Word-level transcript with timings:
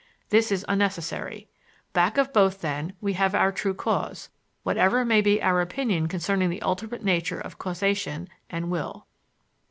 This 0.29 0.51
is 0.51 0.65
unnecessary. 0.67 1.47
Back 1.93 2.17
of 2.17 2.33
both, 2.33 2.61
then, 2.61 2.93
we 3.01 3.13
have 3.13 3.35
our 3.35 3.51
true 3.51 3.75
cause, 3.75 4.29
whatever 4.63 5.05
may 5.05 5.21
be 5.21 5.39
our 5.43 5.61
opinion 5.61 6.07
concerning 6.07 6.49
the 6.49 6.63
ultimate 6.63 7.03
nature 7.03 7.39
of 7.39 7.59
causation 7.59 8.27
and 8.49 8.63
of 8.65 8.69
will. 8.71 9.05